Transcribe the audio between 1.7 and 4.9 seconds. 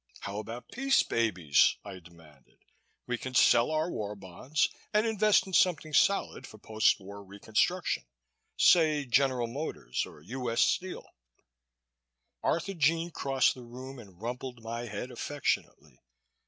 I demanded. "We can sell our war bonds